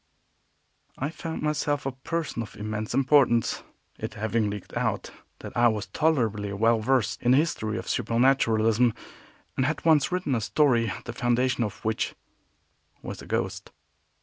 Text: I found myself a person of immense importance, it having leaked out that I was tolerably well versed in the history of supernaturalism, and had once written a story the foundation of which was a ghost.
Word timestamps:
I 0.97 1.11
found 1.11 1.43
myself 1.43 1.85
a 1.85 1.91
person 1.91 2.41
of 2.41 2.55
immense 2.55 2.95
importance, 2.95 3.61
it 3.99 4.15
having 4.15 4.49
leaked 4.49 4.75
out 4.75 5.11
that 5.41 5.55
I 5.55 5.67
was 5.67 5.85
tolerably 5.85 6.51
well 6.53 6.79
versed 6.79 7.21
in 7.21 7.29
the 7.33 7.37
history 7.37 7.77
of 7.77 7.87
supernaturalism, 7.87 8.95
and 9.55 9.65
had 9.67 9.85
once 9.85 10.11
written 10.11 10.33
a 10.33 10.41
story 10.41 10.91
the 11.05 11.13
foundation 11.13 11.63
of 11.63 11.85
which 11.85 12.15
was 13.03 13.21
a 13.21 13.27
ghost. 13.27 13.71